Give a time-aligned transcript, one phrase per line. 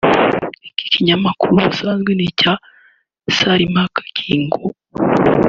[0.69, 2.53] Iki kinyamakuru ubusanzwe ni icya
[3.35, 4.57] Sarah Kagingo